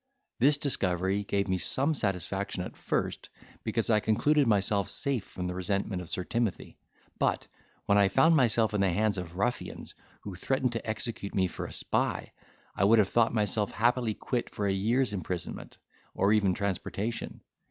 [0.39, 3.29] This discovery gave me some satisfaction at first,
[3.63, 6.79] because I concluded myself safe from the resentment of Sir Timothy;
[7.19, 7.45] but,
[7.85, 11.65] when I found myself in the hands of ruffians, who threatened to execute me for
[11.67, 12.31] a spy,
[12.75, 15.77] I would have thought myself happily quit for a year's imprisonment,
[16.15, 17.41] or even transportation.